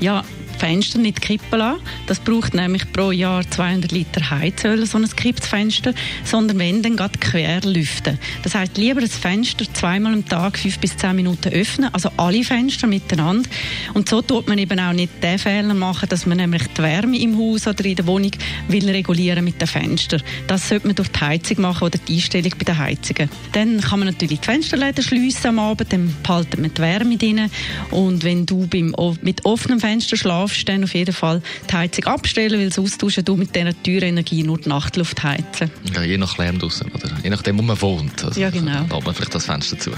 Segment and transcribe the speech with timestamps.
[0.00, 0.24] Ja,
[0.62, 1.80] Fenster nicht kippen lassen.
[2.06, 7.18] Das braucht nämlich pro Jahr 200 Liter Heizöl, so ein Kippfenster, sondern wenn, dann gerade
[7.18, 8.16] quer lüften.
[8.44, 12.44] Das heißt, lieber das Fenster zweimal am Tag fünf bis zehn Minuten öffnen, also alle
[12.44, 13.50] Fenster miteinander.
[13.94, 17.18] Und so tut man eben auch nicht den Fehler machen, dass man nämlich die Wärme
[17.18, 18.30] im Haus oder in der Wohnung
[18.68, 20.22] will regulieren mit den Fenstern.
[20.46, 23.28] Das sollte man durch die Heizung machen oder die Einstellung bei den Heizungen.
[23.50, 27.50] Dann kann man natürlich die Fensterläden schliessen am Abend, dann behalten man die Wärme drin.
[27.90, 32.04] Und wenn du beim, mit offenem Fenster schlafst, darfst dann auf jeden Fall die Heizung
[32.04, 35.70] abstellen, weil sonst austauschen du mit dieser teuren Energie nur die Nachtluft heizen.
[35.94, 37.10] Ja, je nach Lärm draussen, oder?
[37.22, 38.24] Je nachdem, wo man wohnt.
[38.24, 38.84] Also, ja, genau.
[38.88, 39.90] Da man vielleicht das Fenster zu.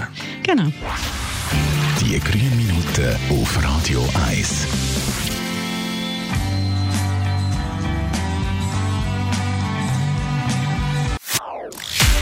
[0.43, 0.71] Genau.
[2.01, 4.67] Die grünen Minuten auf Radio 1.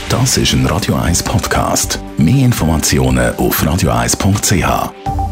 [0.08, 1.98] Das ist ein Radio 1 Podcast.
[2.18, 5.23] Mehr Informationen auf radio1.ch.